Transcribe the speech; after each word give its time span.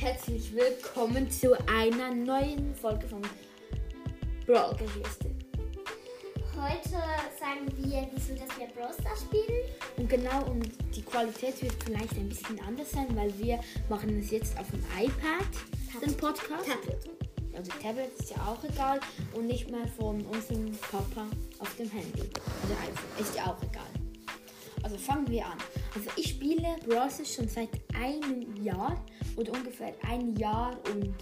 herzlich 0.00 0.54
willkommen 0.54 1.28
zu 1.28 1.54
einer 1.68 2.14
neuen 2.14 2.72
Folge 2.76 3.08
von 3.08 3.20
Brawl 4.46 4.76
Geschichte. 4.76 5.34
Heute 6.54 6.88
sagen 6.88 7.66
wir, 7.76 8.08
wieso 8.14 8.34
dass 8.34 8.56
wir 8.56 8.68
Brawl 8.68 8.94
Stars 8.94 9.22
spielen. 9.22 9.64
Und 9.96 10.08
genau, 10.08 10.44
und 10.44 10.68
die 10.94 11.02
Qualität 11.02 11.60
wird 11.62 11.74
vielleicht 11.84 12.12
ein 12.12 12.28
bisschen 12.28 12.60
anders 12.60 12.92
sein, 12.92 13.08
weil 13.16 13.36
wir 13.38 13.58
machen 13.88 14.16
es 14.20 14.30
jetzt 14.30 14.56
auf 14.56 14.70
dem 14.70 14.84
iPad, 14.96 16.00
den 16.00 16.16
Podcast. 16.16 16.64
Tablet. 16.64 17.10
Also 17.56 17.72
Tablet 17.82 18.16
ist 18.20 18.30
ja 18.30 18.36
auch 18.46 18.62
egal 18.62 19.00
und 19.34 19.48
nicht 19.48 19.68
mehr 19.68 19.88
von 19.98 20.20
unserem 20.26 20.70
Papa 20.92 21.26
auf 21.58 21.74
dem 21.74 21.90
Handy. 21.90 22.22
Also 22.62 22.74
iPhone, 22.74 23.20
ist 23.20 23.34
ja 23.34 23.46
auch 23.46 23.60
egal. 23.64 23.90
Also 24.84 24.96
fangen 24.96 25.28
wir 25.28 25.44
an. 25.44 25.58
Also 25.94 26.10
ich 26.16 26.30
spiele 26.30 26.76
Brawl 26.86 27.10
schon 27.10 27.48
seit 27.48 27.70
einem 27.94 28.56
Jahr 28.62 29.04
oder 29.36 29.52
ungefähr 29.52 29.94
ein 30.02 30.36
Jahr 30.36 30.78
und 30.92 31.14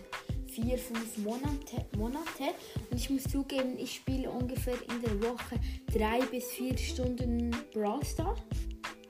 vier, 0.46 0.78
fünf 0.78 1.18
Monate, 1.18 1.84
Monate. 1.96 2.54
Und 2.90 2.96
ich 2.96 3.10
muss 3.10 3.24
zugeben, 3.24 3.78
ich 3.78 3.96
spiele 3.96 4.30
ungefähr 4.30 4.74
in 4.88 5.02
der 5.02 5.30
Woche 5.30 5.60
drei 5.92 6.20
bis 6.26 6.46
vier 6.46 6.76
Stunden 6.76 7.50
Brawl 7.72 8.04
Stars. 8.04 8.40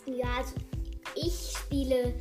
Ja, 0.06 0.38
also 0.38 0.54
ich 1.14 1.56
spiele 1.56 2.14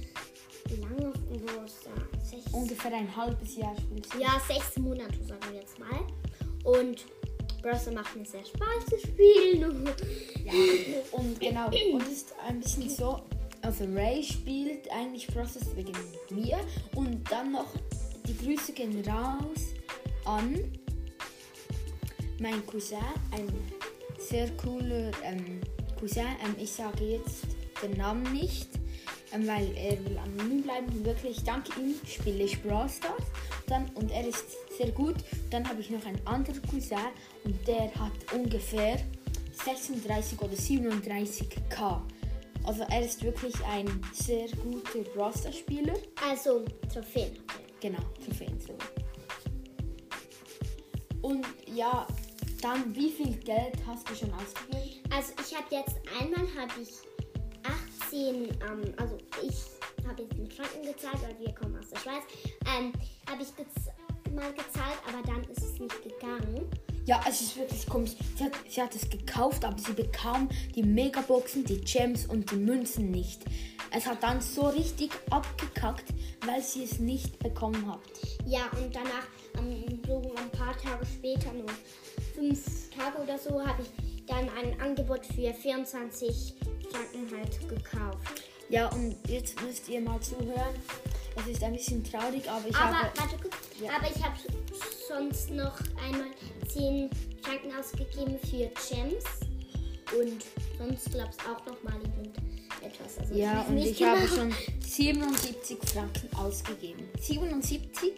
wie 0.67 0.81
lange 0.81 1.09
auf 1.09 1.13
dem 1.13 1.67
Stars? 1.67 2.29
Sechs, 2.29 2.51
Ungefähr 2.51 2.93
ein 2.93 3.15
halbes 3.15 3.55
Jahr 3.55 3.75
spielst 3.77 4.13
du. 4.13 4.19
ja, 4.19 4.41
sechs 4.47 4.77
Monate, 4.77 5.23
sagen 5.23 5.41
wir 5.51 5.59
jetzt 5.59 5.77
mal. 5.79 5.99
Und 6.63 7.05
Brawl 7.61 7.93
macht 7.93 8.15
mir 8.15 8.25
sehr 8.25 8.45
Spaß 8.45 8.85
zu 8.89 8.99
spielen. 8.99 9.87
Genau, 11.55 11.67
und 11.67 12.01
es 12.01 12.09
ist 12.09 12.35
ein 12.45 12.59
bisschen 12.59 12.89
so, 12.89 13.21
also 13.61 13.85
Ray 13.85 14.21
spielt 14.21 14.91
eigentlich 14.91 15.25
Process 15.27 15.73
wegen 15.73 15.93
mir. 16.29 16.59
Und 16.95 17.31
dann 17.31 17.53
noch 17.53 17.67
die 18.27 18.37
Grüße 18.37 18.73
gehen 18.73 19.01
raus 19.07 19.73
an 20.25 20.69
mein 22.39 22.65
Cousin, 22.65 22.97
ein 23.31 23.47
sehr 24.19 24.49
cooler 24.57 25.11
ähm, 25.23 25.61
Cousin, 25.97 26.25
ähm, 26.43 26.55
ich 26.59 26.73
sage 26.73 27.05
jetzt 27.05 27.45
den 27.81 27.95
Namen 27.95 28.33
nicht, 28.33 28.67
ähm, 29.31 29.47
weil 29.47 29.69
er 29.77 29.91
will 30.03 30.17
anonym 30.17 30.61
bleiben, 30.61 31.05
wirklich, 31.05 31.41
dank 31.45 31.69
ihm. 31.77 31.95
Spiele 32.05 32.43
ich 32.43 32.61
Brawl 32.61 32.89
Stars. 32.89 33.23
Dann, 33.67 33.89
und 33.95 34.11
er 34.11 34.27
ist 34.27 34.43
sehr 34.77 34.91
gut. 34.91 35.15
Dann 35.51 35.65
habe 35.69 35.79
ich 35.79 35.89
noch 35.89 36.05
einen 36.05 36.19
anderen 36.27 36.61
Cousin 36.63 36.97
und 37.45 37.65
der 37.65 37.95
hat 37.95 38.11
ungefähr 38.33 38.97
36 39.65 40.39
oder 40.41 40.53
37k. 40.53 42.01
Also 42.63 42.83
er 42.83 43.01
ist 43.01 43.23
wirklich 43.23 43.53
ein 43.65 43.87
sehr 44.13 44.47
guter 44.63 44.99
Brawl 45.15 45.33
Stars 45.35 45.57
Spieler. 45.57 45.93
Also 46.27 46.63
Trophäen. 46.91 47.31
Genau, 47.81 47.99
Trophäen. 48.23 48.57
Und 51.21 51.45
ja, 51.73 52.05
dann 52.61 52.95
wie 52.95 53.09
viel 53.09 53.35
Geld 53.37 53.77
hast 53.87 54.07
du 54.09 54.15
schon 54.15 54.31
ausgegeben? 54.33 55.01
Also 55.11 55.33
ich 55.41 55.55
habe 55.55 55.67
jetzt 55.71 55.95
einmal 56.19 56.47
habe 56.55 56.81
ich 56.81 56.89
18, 58.07 58.43
ähm, 58.45 58.93
also 58.97 59.17
ich 59.41 60.07
habe 60.07 60.21
jetzt 60.21 60.37
mit 60.37 60.53
Franken 60.53 60.83
gezahlt, 60.83 61.21
weil 61.23 61.39
wir 61.39 61.53
kommen 61.55 61.77
aus 61.79 61.89
der 61.89 61.97
Schweiz, 61.97 62.23
ähm, 62.77 62.93
habe 63.27 63.41
ich 63.41 63.55
gez 63.55 63.89
mal 64.33 64.51
gezahlt, 64.53 64.99
aber 65.07 65.21
dann 65.25 65.43
ist 65.49 65.63
es 65.63 65.79
nicht 65.79 66.03
gegangen. 66.03 66.69
Ja, 67.05 67.21
es 67.27 67.41
ist 67.41 67.57
wirklich 67.57 67.87
komisch. 67.87 68.15
Sie 68.75 68.81
hat, 68.81 68.93
es 68.93 69.09
gekauft, 69.09 69.63
aber 69.63 69.77
sie 69.79 69.93
bekam 69.93 70.49
die 70.75 70.83
Megaboxen, 70.83 71.63
die 71.63 71.79
Gems 71.79 72.25
und 72.25 72.51
die 72.51 72.57
Münzen 72.57 73.09
nicht. 73.09 73.39
Es 73.89 74.05
hat 74.05 74.21
dann 74.21 74.41
so 74.41 74.67
richtig 74.67 75.11
abgekackt, 75.29 76.03
weil 76.45 76.61
sie 76.61 76.83
es 76.83 76.99
nicht 76.99 77.39
bekommen 77.39 77.89
hat. 77.89 78.01
Ja, 78.45 78.63
und 78.77 78.93
danach, 78.93 79.27
so 80.05 80.21
ein 80.35 80.49
paar 80.51 80.77
Tage 80.77 81.05
später, 81.05 81.53
nur 81.53 81.69
fünf 82.33 82.89
Tage 82.89 83.17
oder 83.23 83.37
so, 83.37 83.65
habe 83.65 83.81
ich 83.81 84.25
dann 84.25 84.49
ein 84.49 84.77
Angebot 84.81 85.25
für 85.25 85.53
24 85.53 86.55
Franken 86.91 87.37
halt 87.37 87.69
gekauft. 87.69 88.41
Ja, 88.67 88.89
und 88.89 89.15
jetzt 89.29 89.61
müsst 89.61 89.87
ihr 89.87 90.01
mal 90.01 90.19
zuhören. 90.19 90.75
Es 91.37 91.47
ist 91.47 91.63
ein 91.63 91.71
bisschen 91.73 92.03
traurig, 92.03 92.49
aber 92.49 92.67
ich 92.67 92.75
Aber 92.75 92.93
habe. 92.93 93.11
warte 93.15 93.35
Ja. 93.81 93.91
aber 93.95 94.09
ich 94.13 94.21
habe 94.21 94.35
sonst 95.07 95.51
noch 95.51 95.79
einmal 96.03 96.31
10 96.67 97.09
Franken 97.45 97.71
ausgegeben 97.79 98.39
für 98.39 98.71
Gems 98.89 99.23
und 100.17 100.43
sonst 100.79 101.11
glaubst 101.11 101.39
auch 101.41 101.63
noch 101.67 101.83
mal 101.83 101.93
irgendetwas. 102.01 103.19
Also 103.19 103.35
Ja, 103.35 103.61
und 103.69 103.77
ich 103.77 104.01
habe 104.03 104.21
genau. 104.21 104.35
schon 104.35 104.53
77 104.79 105.77
Franken 105.93 106.35
ausgegeben. 106.37 107.07
77 107.19 108.13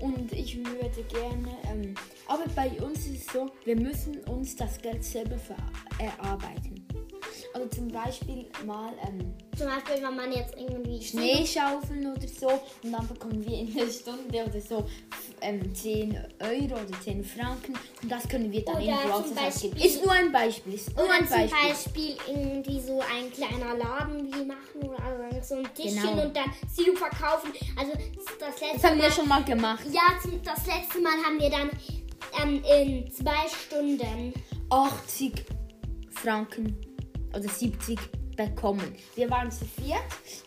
und 0.00 0.32
ich 0.32 0.56
würde 0.64 1.02
gerne. 1.04 1.56
Ähm, 1.70 1.94
aber 2.26 2.44
bei 2.56 2.70
uns 2.82 3.06
ist 3.06 3.26
es 3.28 3.32
so, 3.32 3.50
wir 3.64 3.76
müssen 3.76 4.18
uns 4.24 4.56
das 4.56 4.80
Geld 4.80 5.04
selber 5.04 5.36
erarbeiten. 5.98 6.84
Also 7.54 7.68
zum 7.68 7.88
Beispiel 7.88 8.46
mal 8.66 8.92
ähm, 9.06 9.34
Zum 9.56 9.66
Beispiel, 9.66 10.02
wenn 10.02 10.16
man 10.16 10.32
jetzt 10.32 10.54
irgendwie 10.56 11.02
Schnee 11.02 11.46
schaufeln 11.46 12.06
oder 12.06 12.26
so 12.26 12.48
und 12.82 12.92
dann 12.92 13.06
bekommen 13.06 13.44
wir 13.44 13.58
in 13.58 13.74
der 13.74 13.86
Stunde 13.88 14.44
oder 14.44 14.60
so 14.60 14.86
ähm, 15.42 15.74
10 15.74 16.16
Euro 16.40 16.74
oder 16.80 17.00
10 17.04 17.22
Franken 17.24 17.74
und 18.02 18.10
das 18.10 18.28
können 18.28 18.50
wir 18.52 18.64
dann 18.64 18.80
in 18.80 18.88
Oder 18.88 18.98
Stars 19.02 19.12
ausgeben. 19.20 19.34
Beispiel- 19.74 19.86
Ist 19.86 20.04
nur 20.04 20.12
ein 20.12 20.32
Beispiel. 20.32 20.74
Ist 20.74 20.96
nur 20.96 21.04
Oder 21.04 21.14
ein 21.14 21.28
zum 21.28 21.36
Beispiel. 21.36 21.68
Beispiel 21.68 22.16
irgendwie 22.28 22.80
so 22.80 23.00
ein 23.00 23.30
kleiner 23.32 23.76
Laden 23.76 24.32
wie 24.34 24.44
machen 24.44 24.82
oder 24.82 25.42
so 25.42 25.56
ein 25.56 25.68
Tischchen 25.74 26.02
Genau. 26.02 26.22
und 26.26 26.36
dann 26.36 26.50
Sirup 26.72 26.96
verkaufen. 26.98 27.52
Also 27.76 27.92
das 28.38 28.60
letzte 28.60 28.74
Das 28.74 28.84
haben 28.84 28.98
Mal, 28.98 29.04
wir 29.04 29.10
schon 29.12 29.28
mal 29.28 29.44
gemacht. 29.44 29.84
Ja, 29.90 30.02
zum, 30.22 30.42
das 30.42 30.66
letzte 30.66 31.00
Mal 31.00 31.12
haben 31.24 31.38
wir 31.38 31.50
dann 31.50 31.70
ähm, 32.42 32.62
in 32.78 33.10
zwei 33.12 33.46
Stunden 33.48 34.32
80 34.70 35.44
Franken 36.10 36.76
oder 37.34 37.48
70 37.48 37.98
bekommen. 38.36 38.94
Wir 39.14 39.28
waren 39.30 39.50
zu 39.50 39.64
viert. 39.66 39.98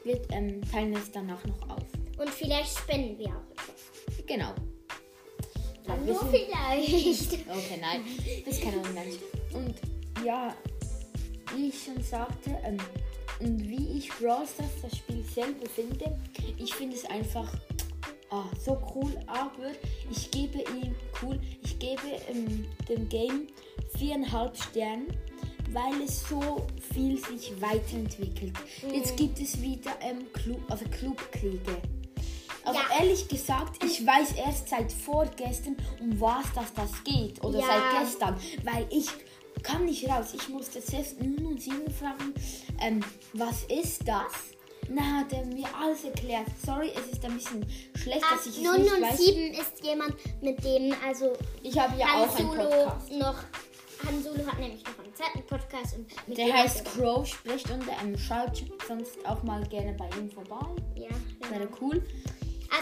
Wir 0.03 0.19
ähm, 0.31 0.61
teilen 0.71 0.95
es 0.95 1.11
danach 1.11 1.43
noch 1.45 1.69
auf. 1.69 1.83
und 2.17 2.29
vielleicht 2.29 2.77
spenden 2.77 3.17
wir 3.19 3.27
auch 3.27 3.51
etwas. 3.51 4.25
Genau. 4.25 4.53
Wir 5.87 6.13
Nur 6.13 6.25
vielleicht. 6.27 7.33
Okay, 7.33 7.79
nein, 7.79 8.01
das 8.45 8.55
ist 8.55 8.63
kein 8.63 8.81
Mensch. 8.93 9.15
Und 9.53 9.75
ja, 10.25 10.53
wie 11.55 11.69
ich 11.69 11.83
schon 11.83 12.01
sagte, 12.01 12.57
ähm, 12.63 12.77
und 13.39 13.67
wie 13.67 13.97
ich 13.97 14.09
Brawl 14.09 14.47
Stars 14.47 14.69
das 14.81 14.97
Spiel 14.97 15.23
selber 15.23 15.67
finde, 15.67 16.17
ich 16.57 16.73
finde 16.73 16.95
es 16.95 17.05
einfach 17.05 17.51
ah, 18.29 18.45
so 18.63 18.81
cool, 18.95 19.11
aber 19.27 19.71
ich 20.09 20.31
gebe 20.31 20.59
ihm 20.59 20.95
cool, 21.21 21.39
ich 21.63 21.77
gebe 21.79 22.01
ähm, 22.29 22.65
dem 22.87 23.09
Game 23.09 23.47
viereinhalb 23.97 24.55
Sterne, 24.57 25.07
weil 25.71 26.01
es 26.03 26.27
so 26.27 26.65
viel 26.93 27.17
sich 27.17 27.53
weiterentwickelt. 27.61 28.53
Jetzt 28.91 29.17
gibt 29.17 29.39
es 29.39 29.61
wieder 29.61 29.91
ähm, 30.01 30.31
Club, 30.33 30.61
also 30.69 30.85
Clubkriege. 30.85 31.81
Aber 32.65 32.79
Ja. 32.79 32.99
ehrlich 32.99 33.27
gesagt, 33.27 33.83
ich 33.83 34.05
weiß 34.05 34.33
erst 34.33 34.69
seit 34.69 34.91
vorgestern, 34.91 35.75
um 36.01 36.19
was 36.19 36.45
das, 36.55 36.73
das 36.73 37.03
geht. 37.03 37.43
Oder 37.43 37.59
Ja. 37.59 37.65
seit 37.67 38.01
gestern. 38.01 38.37
Weil 38.63 38.87
ich 38.89 39.07
kann 39.63 39.85
nicht 39.85 40.07
raus. 40.09 40.33
Ich 40.33 40.49
musste 40.49 40.83
zuerst 40.83 41.19
nun 41.21 41.45
und 41.45 41.61
sieben 41.61 41.89
fragen, 41.91 42.33
ähm, 42.81 43.03
was 43.33 43.63
ist 43.63 44.07
das? 44.07 44.31
Na, 44.87 45.01
hat 45.21 45.33
er 45.33 45.43
mir 45.45 45.65
alles 45.81 46.03
erklärt. 46.03 46.45
Sorry, 46.63 46.91
es 46.95 47.11
ist 47.13 47.25
ein 47.25 47.33
bisschen 47.33 47.65
schlecht, 47.95 48.23
dass 48.31 48.45
ich 48.45 48.57
es 48.57 48.63
Nun 48.63 48.81
nicht 48.81 48.93
und 48.93 49.01
weiß. 49.01 49.17
sieben 49.17 49.53
ist 49.53 49.83
jemand, 49.83 50.13
mit 50.43 50.63
dem 50.63 50.93
also 51.03 51.33
Ich 51.63 51.77
habe 51.79 51.97
ja 51.97 52.05
Han 52.07 52.29
auch 52.29 52.35
einen 52.35 52.47
Solo 52.49 52.61
Podcast. 52.69 53.11
noch. 53.13 53.35
Han 54.05 54.23
Solo 54.23 54.45
hat 54.45 54.59
nämlich 54.59 54.83
noch 54.83 55.03
einen 55.03 55.15
zweiten 55.15 55.43
Podcast 55.47 55.95
und 55.97 56.37
Der 56.37 56.53
heißt 56.53 56.85
Crow 56.85 57.25
Sprechstunde. 57.25 57.87
Ähm, 58.03 58.15
schaut 58.15 58.63
sonst 58.87 59.25
auch 59.25 59.41
mal 59.41 59.63
gerne 59.67 59.93
bei 59.93 60.07
ihm 60.19 60.29
vorbei. 60.29 60.67
Ja, 60.95 61.09
Wäre 61.49 61.65
genau. 61.65 61.77
cool. 61.81 62.03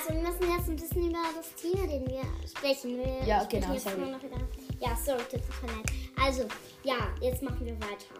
Also 0.05 0.15
wir 0.15 0.21
müssen 0.29 0.57
jetzt 0.57 0.69
ein 0.69 0.75
bisschen 0.75 1.09
über 1.09 1.19
das 1.35 1.55
Thema, 1.55 1.87
den 1.87 2.05
wir 2.07 2.23
sprechen. 2.47 2.97
Wir 2.97 3.25
Ja, 3.25 3.41
sprechen 3.45 3.61
genau, 3.61 3.73
Jetzt 3.73 3.83
sorry. 3.83 3.97
noch 4.11 4.21
wieder. 4.23 4.37
Ja, 4.81 4.97
sorry, 5.05 5.23
tut 5.31 5.41
mir 5.61 5.71
leid. 5.71 5.85
Also, 6.21 6.43
ja, 6.83 6.95
jetzt 7.21 7.41
machen 7.41 7.65
wir 7.65 7.75
weiter. 7.75 8.13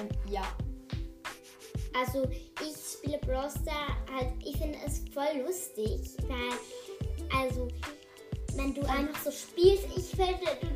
Ähm, 0.00 0.08
ja. 0.30 0.42
Also, 1.94 2.26
ich 2.30 2.76
spiele 2.94 3.18
Brawl 3.18 3.50
Stars 3.50 3.92
halt, 4.10 4.32
ich 4.42 4.56
finde 4.56 4.78
es 4.86 5.02
voll 5.12 5.42
lustig, 5.44 6.00
weil, 6.28 7.38
also, 7.42 7.68
wenn 8.54 8.72
du 8.74 8.80
einfach 8.88 9.22
so 9.22 9.30
spielst, 9.30 9.84
ich 9.94 10.06
finde, 10.16 10.46
du, 10.62 10.66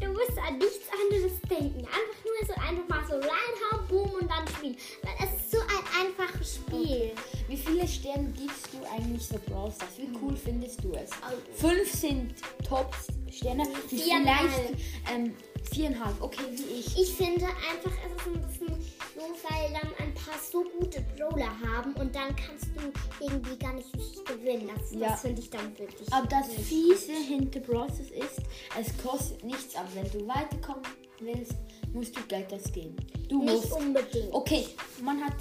du 0.00 0.08
musst 0.08 0.38
an 0.46 0.58
nichts 0.58 0.86
anderes 0.92 1.40
denken. 1.48 1.80
Einfach 1.80 2.20
nur 2.24 2.46
so, 2.46 2.52
einfach 2.54 2.88
mal 2.88 3.06
so 3.06 3.14
reinhauen, 3.14 3.88
boom 3.88 4.10
und 4.20 4.30
dann 4.30 4.46
spielen. 4.48 4.76
Weil 5.02 5.28
es 5.28 5.40
ist 5.40 5.50
so 5.52 5.58
ein 5.58 6.06
einfaches 6.06 6.56
Spiel. 6.56 7.12
Wie 7.48 7.56
viele 7.56 7.86
Sterne 7.86 8.32
gibst 8.36 8.68
du 8.72 8.84
eigentlich 8.90 9.26
so 9.26 9.38
Brawl 9.46 9.70
Stars? 9.70 9.98
Wie 9.98 10.08
cool 10.20 10.36
findest 10.36 10.82
du 10.82 10.92
es? 10.92 11.10
Also, 11.22 11.40
Fünf 11.54 11.92
sind 11.92 12.34
Top-Sterne. 12.66 13.64
Viereinhalb. 13.88 14.50
Vielleicht 14.50 14.84
ähm, 15.12 15.34
viereinhalb. 15.72 16.20
Okay, 16.20 16.44
wie 16.52 16.80
ich. 16.80 16.98
Ich 16.98 17.14
finde 17.14 17.46
einfach, 17.46 17.92
es 18.04 18.12
ist 18.12 18.26
ein 18.26 18.42
bisschen 18.42 18.95
so, 19.16 19.22
weil 19.48 19.72
dann 19.72 19.90
ein 20.06 20.14
paar 20.14 20.38
so 20.38 20.64
gute 20.78 21.00
Brawler 21.16 21.48
haben 21.60 21.92
und 21.94 22.14
dann 22.14 22.34
kannst 22.36 22.66
du 22.74 22.92
irgendwie 23.24 23.56
gar 23.56 23.72
nicht 23.72 23.92
richtig 23.96 24.24
gewinnen. 24.24 24.70
Das, 24.76 24.92
Ja. 24.92 25.08
das 25.10 25.20
finde 25.22 25.40
ich 25.42 25.50
dann 25.50 25.78
wirklich. 25.78 26.12
Aber 26.12 26.26
das 26.26 26.48
nicht. 26.48 26.60
Fiese 26.64 27.12
hinter 27.12 27.60
Bros. 27.60 27.98
ist, 28.00 28.40
es 28.78 28.96
kostet 29.02 29.42
nichts, 29.44 29.74
aber 29.74 29.88
wenn 29.94 30.10
du 30.12 30.26
weiterkommen 30.28 30.82
willst, 31.20 31.54
musst 31.92 32.16
du 32.16 32.20
Geld 32.28 32.52
ausgeben. 32.52 32.96
Du 33.28 33.42
Nicht 33.42 33.54
musst. 33.54 33.72
unbedingt. 33.72 34.32
Okay, 34.32 34.66
man 35.02 35.24
hat. 35.24 35.34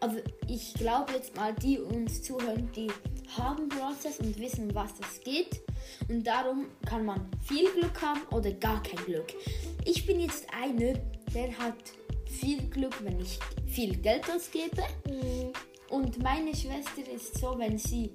Also 0.00 0.16
ich 0.48 0.74
glaube 0.74 1.12
jetzt 1.12 1.36
mal, 1.36 1.54
die 1.54 1.78
uns 1.78 2.22
zuhören, 2.22 2.68
die 2.74 2.90
haben 3.38 3.68
Process 3.68 4.18
und 4.18 4.36
wissen, 4.40 4.74
was 4.74 4.94
das 4.96 5.20
geht. 5.20 5.60
Und 6.08 6.26
darum 6.26 6.66
kann 6.84 7.04
man 7.06 7.28
viel 7.46 7.70
Glück 7.70 8.02
haben 8.02 8.22
oder 8.32 8.50
gar 8.50 8.82
kein 8.82 9.02
Glück. 9.04 9.32
Ich 9.84 10.04
bin 10.04 10.18
jetzt 10.20 10.46
einer, 10.52 10.94
der 11.32 11.56
hat 11.56 11.76
viel 12.32 12.68
Glück, 12.68 13.02
wenn 13.04 13.20
ich 13.20 13.38
viel 13.66 13.96
Geld 13.96 14.24
ausgebe. 14.30 14.82
Mhm. 15.08 15.52
Und 15.90 16.22
meine 16.22 16.54
Schwester 16.54 17.02
ist 17.14 17.38
so, 17.38 17.58
wenn 17.58 17.76
sie 17.78 18.10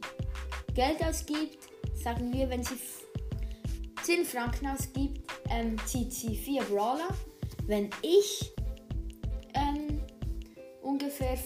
Geld 0.74 1.04
ausgibt, 1.04 1.60
sagen 1.94 2.34
wir, 2.34 2.50
wenn 2.50 2.64
sie 2.64 2.74
f- 2.76 3.06
10 4.04 4.26
Franken 4.26 4.68
ausgibt, 4.68 5.22
ähm, 5.50 5.76
zieht 5.86 6.12
sie 6.14 6.36
4 6.36 6.64
Brawler. 6.64 7.10
Wenn 7.68 7.90
ich 8.02 8.52
ähm, 9.54 10.02
ungefähr 10.82 11.38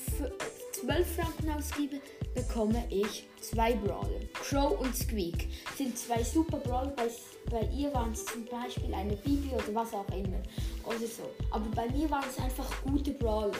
12 0.81 1.15
Franken 1.15 1.49
ausgebe, 1.51 1.99
bekomme 2.33 2.83
ich 2.89 3.27
zwei 3.39 3.73
Brawler. 3.73 4.19
Crow 4.33 4.79
und 4.79 4.95
Squeak 4.95 5.47
sind 5.77 5.97
zwei 5.97 6.23
super 6.23 6.57
Brawler. 6.57 6.91
Bei, 6.95 7.07
bei 7.49 7.67
ihr 7.73 7.93
waren 7.93 8.11
es 8.11 8.25
zum 8.25 8.45
Beispiel 8.45 8.93
eine 8.93 9.15
Bibi 9.17 9.49
oder 9.53 9.75
was 9.75 9.93
auch 9.93 10.07
immer. 10.09 10.41
Oder 10.85 10.99
so. 10.99 11.29
Aber 11.51 11.65
bei 11.75 11.87
mir 11.89 12.09
waren 12.09 12.25
es 12.29 12.41
einfach 12.43 12.69
gute 12.83 13.11
Brawler. 13.11 13.51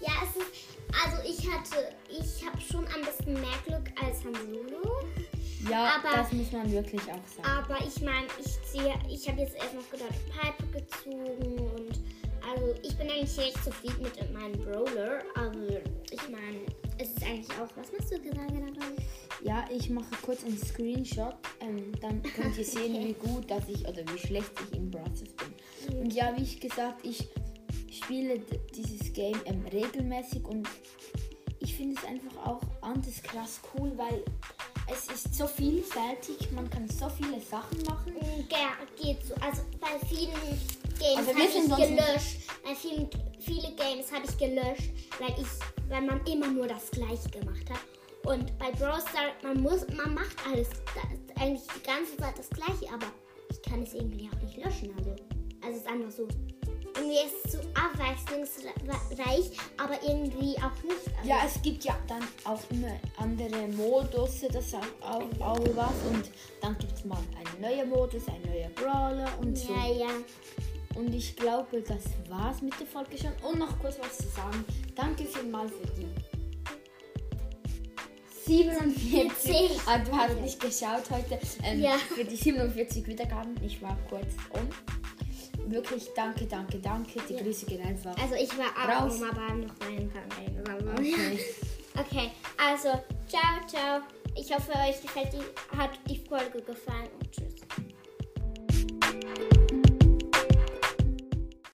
Ja, 0.00 0.12
es 0.24 0.36
ist. 0.36 0.50
Also 1.04 1.22
ich 1.28 1.50
hatte. 1.50 1.92
Ich 2.08 2.44
habe 2.46 2.60
schon 2.60 2.86
ein 2.86 3.00
bisschen 3.04 3.34
mehr 3.34 3.58
Glück 3.66 3.90
als 4.02 4.24
Han 4.24 4.34
Solo. 4.34 5.00
Ja, 5.70 5.96
Aber- 6.04 6.16
das 6.22 6.32
muss 6.32 6.52
man 6.52 6.70
wirklich 6.70 7.02
auch 7.02 7.26
sagen. 7.26 7.44
Aber 7.44 7.78
ich 7.84 8.00
meine, 8.02 8.26
ich 8.38 8.62
ziehe. 8.70 8.94
Ich 9.08 9.28
habe 9.28 9.40
jetzt 9.40 9.56
erst 9.56 9.74
noch 9.74 9.88
gedacht, 9.90 10.14
Piper 10.30 10.78
gezogen 10.80 11.58
und. 11.58 12.00
Also 12.48 12.74
ich 12.82 12.96
bin 12.96 13.10
eigentlich 13.10 13.36
recht 13.38 13.64
zufrieden 13.64 14.02
mit 14.02 14.32
meinem 14.32 14.52
Brawler. 14.64 15.22
Aber 15.34 15.52
auch. 17.60 17.68
Was 17.76 17.92
machst 17.92 18.12
du 18.12 18.18
gesagt, 18.20 18.50
Anton? 18.52 18.96
Ja, 19.42 19.64
ich 19.70 19.90
mache 19.90 20.06
kurz 20.22 20.44
einen 20.44 20.58
Screenshot. 20.58 21.34
Ähm, 21.60 21.92
dann 22.00 22.22
könnt 22.22 22.56
ihr 22.56 22.64
sehen, 22.64 22.94
Okay. 22.96 23.16
wie 23.22 23.28
gut 23.28 23.50
dass 23.50 23.68
ich 23.68 23.86
oder 23.86 24.02
wie 24.12 24.18
schlecht 24.18 24.50
ich 24.70 24.76
in 24.76 24.90
Brawlers 24.90 25.20
bin. 25.20 25.98
Und 26.00 26.12
ja, 26.12 26.36
wie 26.36 26.42
ich 26.42 26.60
gesagt, 26.60 27.04
ich 27.04 27.28
spiele 27.90 28.40
dieses 28.74 29.12
Game 29.12 29.38
ähm, 29.46 29.64
regelmäßig 29.72 30.44
und 30.44 30.68
ich 31.60 31.74
finde 31.74 31.96
es 32.00 32.04
einfach 32.08 32.46
auch 32.46 32.62
anders 32.82 33.22
krass 33.22 33.60
cool, 33.74 33.92
weil 33.96 34.22
es 34.92 35.06
ist 35.08 35.34
so 35.34 35.46
vielfältig, 35.46 36.50
man 36.52 36.68
kann 36.70 36.88
so 36.88 37.08
viele 37.08 37.40
Sachen 37.40 37.82
machen. 37.82 38.14
Ja, 38.50 38.76
geht 39.00 39.24
so. 39.24 39.34
Also 39.40 39.62
bei 39.80 39.98
vielen 40.06 40.32
Games 40.98 41.26
wir 41.26 41.34
habe 41.34 41.82
ich 41.82 41.96
gelöscht. 41.96 42.36
Bei 42.64 42.74
vielen, 42.74 43.08
viele 43.46 43.72
Games 43.76 44.10
habe 44.12 44.24
ich 44.28 44.36
gelöscht, 44.38 44.90
weil 45.18 45.34
ich, 45.40 45.88
weil 45.88 46.02
man 46.02 46.20
immer 46.26 46.48
nur 46.48 46.66
das 46.66 46.90
gleiche 46.90 47.28
gemacht 47.30 47.70
hat. 47.70 47.80
Und 48.30 48.58
bei 48.58 48.72
Brawl 48.72 49.00
Stars, 49.00 49.34
man 49.42 49.62
muss, 49.62 49.86
man 49.96 50.14
macht 50.14 50.36
alles 50.52 50.68
da- 50.94 51.42
eigentlich 51.42 51.62
die 51.76 51.82
ganze 51.86 52.16
Zeit 52.16 52.36
das 52.38 52.50
gleiche, 52.50 52.92
aber 52.92 53.06
ich 53.50 53.62
kann 53.62 53.82
es 53.84 53.94
irgendwie 53.94 54.28
auch 54.34 54.42
nicht 54.42 54.56
löschen. 54.56 54.92
Also, 54.98 55.10
also 55.62 55.70
es 55.70 55.76
ist 55.76 55.86
einfach 55.86 56.10
so. 56.10 56.26
Irgendwie 56.96 57.16
ist 57.26 57.44
es 57.44 57.52
so 57.52 57.58
abwechslungsreich, 57.74 59.50
aber 59.76 60.02
irgendwie 60.02 60.56
auch 60.56 60.82
nicht. 60.82 61.06
Also, 61.18 61.28
Ja, 61.28 61.36
es 61.44 61.60
gibt 61.62 61.84
ja 61.84 61.94
dann 62.08 62.22
auch 62.44 62.60
immer 62.70 62.98
andere 63.18 63.68
Modus, 63.68 64.40
das 64.50 64.66
ist 64.66 64.74
auch, 64.74 65.40
auch, 65.40 65.58
was. 65.74 65.92
Und 66.10 66.30
dann 66.62 66.76
gibt 66.78 66.92
es 66.94 67.04
mal 67.04 67.18
einen 67.18 67.60
neuen 67.60 67.88
Modus, 67.90 68.22
ein 68.28 68.42
neuer 68.50 68.70
Brawler 68.70 69.28
und 69.40 69.56
so. 69.56 69.72
ja, 69.74 69.86
ja. 70.06 70.08
Und 70.96 71.14
ich 71.14 71.36
glaube, 71.36 71.82
das 71.82 72.04
war's 72.28 72.62
mit 72.62 72.78
der 72.80 72.86
Folge 72.86 73.16
schon. 73.18 73.32
Und 73.48 73.58
noch 73.58 73.78
kurz 73.78 73.98
was 74.00 74.16
zu 74.18 74.28
sagen. 74.28 74.64
Danke 74.94 75.24
vielmals 75.24 75.72
für 75.72 75.86
die 76.00 76.06
47. 78.46 79.80
Ah, 79.86 79.98
du 79.98 80.12
hast 80.12 80.40
nicht 80.40 80.60
geschaut 80.60 81.02
heute. 81.10 81.38
Ähm, 81.64 81.80
Ja. 81.80 81.92
Für 81.98 82.24
die 82.24 82.36
47 82.36 83.06
Wiedergaben. 83.06 83.56
Ich 83.62 83.82
war 83.82 83.96
kurz 84.08 84.34
um. 84.50 85.70
Wirklich 85.70 86.08
danke, 86.14 86.46
danke, 86.46 86.78
danke. 86.78 87.20
Die 87.28 87.34
Ja. 87.34 87.42
Grüße 87.42 87.66
gehen 87.66 87.84
einfach. 87.84 88.16
Also 88.22 88.34
ich 88.36 88.50
war 88.56 88.66
auch 88.66 89.02
Raus. 89.06 89.20
aber 89.22 89.54
noch 89.54 89.78
paar 89.78 89.90
Mal. 89.90 90.94
Okay. 90.98 91.38
Okay, 91.98 92.30
also 92.58 92.88
ciao, 93.26 93.66
ciao. 93.66 94.00
Ich 94.38 94.52
hoffe, 94.54 94.70
euch 94.86 95.00
gefällt 95.00 95.32
die, 95.32 95.74
hat 95.78 95.92
die 96.06 96.18
Folge 96.28 96.60
gefallen 96.60 97.08